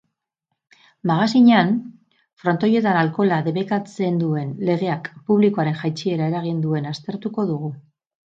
[1.09, 1.73] Magazinean,
[2.43, 7.71] frontoietan alkohola debekatzen duen legeak publikoaren jaitsiera eragin duen aztertuko dugu.